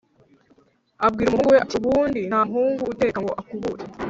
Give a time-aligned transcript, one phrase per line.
[1.05, 3.83] abwira umuhungu we ati: “Ubundi nta muhungu uteka ngo akubure.